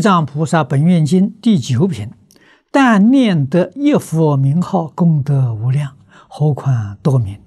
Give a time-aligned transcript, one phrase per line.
[0.00, 2.10] 藏菩萨本愿经第九品，
[2.70, 5.96] 但念得一佛名号，功德无量，
[6.28, 7.42] 何况多名？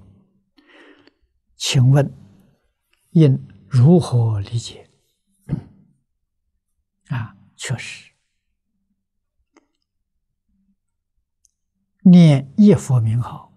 [1.56, 2.14] 请问
[3.10, 4.90] 应如何理解？
[7.08, 8.12] 啊，确实，
[12.02, 13.52] 念一佛名号，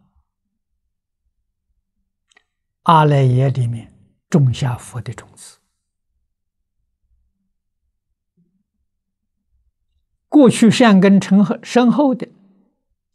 [2.84, 3.94] 阿赖耶里面
[4.30, 5.58] 种下佛的种子。
[10.38, 12.28] 过去善根成深厚的，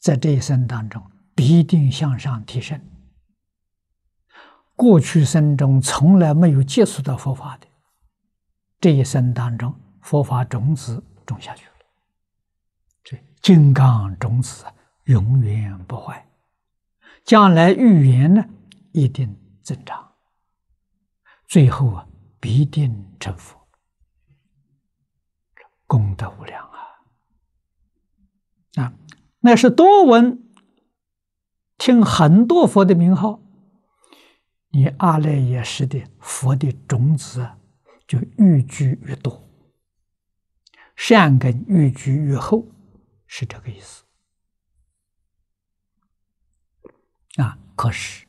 [0.01, 1.01] 在这一生当中
[1.37, 2.81] 必定向上提升。
[4.75, 7.69] 过去生中从来没有接触到佛法的，
[8.81, 11.73] 这一生当中佛法种子种下去了，
[13.05, 14.65] 这金刚种子
[15.05, 16.27] 永远不坏，
[17.23, 18.45] 将来遇缘呢
[18.91, 20.11] 一定增长，
[21.47, 22.05] 最后啊
[22.41, 23.57] 必定成佛，
[25.87, 26.72] 功德无量。
[28.75, 28.95] 啊，
[29.41, 30.42] 那是多闻
[31.77, 33.42] 听很多佛的名号，
[34.70, 37.50] 你阿赖耶识的佛的种子
[38.06, 39.47] 就愈聚愈多，
[40.97, 42.67] 善根愈聚愈厚，
[43.27, 44.05] 是这个意思。
[47.37, 48.27] 啊，可是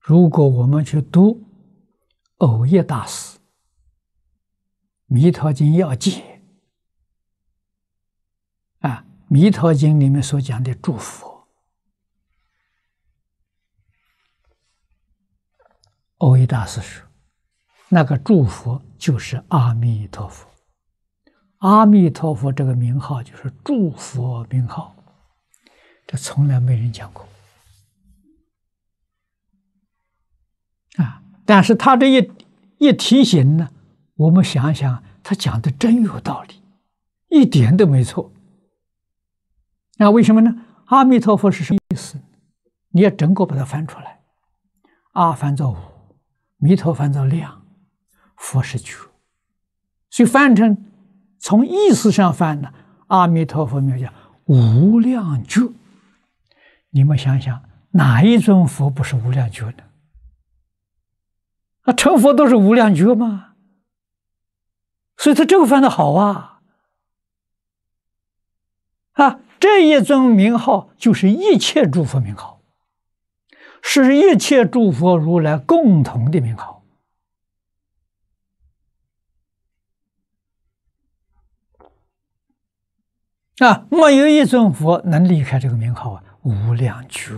[0.00, 1.44] 如果我们去读
[2.38, 3.38] 藕益大师
[5.06, 6.40] 《弥陀经要解》
[8.88, 9.04] 啊。
[9.32, 11.46] 《弥陀经》里面所讲的祝福，
[16.16, 17.06] 欧一大师说，
[17.90, 20.48] 那个祝福就是阿弥陀佛。
[21.58, 24.96] 阿弥陀佛这个名号就是祝福名号，
[26.08, 27.24] 这从来没人讲过
[30.96, 31.22] 啊！
[31.46, 32.32] 但是他这一
[32.78, 33.70] 一提醒呢，
[34.16, 36.60] 我们想想，他讲的真有道理，
[37.28, 38.32] 一点都没错。
[40.00, 40.56] 那为什么呢？
[40.86, 42.18] 阿弥陀佛是什么意思？
[42.88, 44.22] 你要整个把它翻出来，
[45.12, 45.76] 阿翻作无，
[46.56, 47.66] 弥陀翻作量，
[48.34, 48.96] 佛是觉，
[50.08, 50.86] 所以翻成
[51.38, 52.72] 从意思上翻呢，
[53.08, 54.10] 阿弥陀佛名叫
[54.46, 55.70] 无量觉。
[56.88, 59.84] 你们想想，哪一尊佛不是无量觉呢？
[61.82, 63.52] 啊，成佛都是无量觉吗？
[65.18, 66.62] 所以他这个翻的好啊，
[69.12, 69.40] 啊。
[69.60, 72.62] 这一尊名号就是一切诸佛名号，
[73.82, 76.82] 是一切诸佛如来共同的名号
[83.58, 83.86] 啊！
[83.90, 86.24] 没有一尊佛能离开这个名号啊！
[86.40, 87.34] 无量觉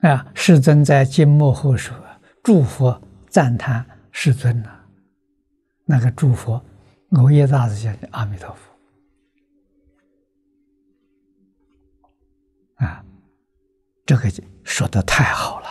[0.00, 0.32] 啊！
[0.34, 1.96] 世尊在经末后说
[2.42, 4.70] ：“诸佛赞叹。”世尊呐，
[5.84, 6.64] 那个诸佛，
[7.10, 8.72] 欧耶大师讲的阿弥陀佛
[12.76, 13.04] 啊，
[14.06, 14.30] 这个
[14.62, 15.63] 说的太好了。